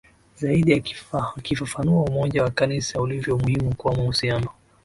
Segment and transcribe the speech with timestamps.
[0.35, 0.73] zaidi
[1.41, 4.49] akifafanua umoja wa Kanisa ulivyo muhimu kwa mahusiano